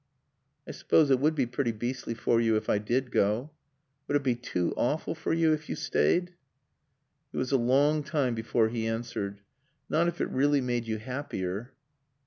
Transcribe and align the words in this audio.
"I 0.67 0.71
suppose 0.71 1.11
it 1.11 1.19
would 1.19 1.35
be 1.35 1.45
pretty 1.45 1.71
beastly 1.71 2.15
for 2.15 2.41
you 2.41 2.55
if 2.55 2.69
I 2.71 2.79
did 2.79 3.11
go." 3.11 3.51
"Would 4.07 4.17
it 4.17 4.23
be 4.23 4.33
too 4.35 4.73
awful 4.75 5.13
for 5.13 5.31
you 5.31 5.53
if 5.53 5.69
you 5.69 5.75
stayed?" 5.75 6.33
He 7.31 7.37
was 7.37 7.51
a 7.51 7.57
long 7.57 8.01
time 8.01 8.33
before 8.33 8.69
he 8.69 8.87
answered. 8.87 9.41
"Not 9.89 10.07
if 10.07 10.19
it 10.19 10.31
really 10.31 10.59
made 10.59 10.87
you 10.87 10.97
happier." 10.97 11.73